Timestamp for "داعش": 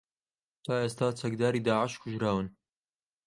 1.67-1.93